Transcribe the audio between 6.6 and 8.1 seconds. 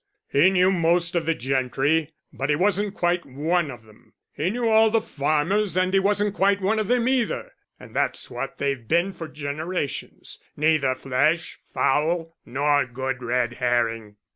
of them either. And